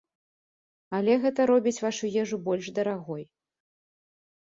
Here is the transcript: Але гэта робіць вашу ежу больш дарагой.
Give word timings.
Але 0.99 1.17
гэта 1.27 1.47
робіць 1.53 1.75
вашу 1.85 2.05
ежу 2.25 2.43
больш 2.51 2.65
дарагой. 2.81 3.23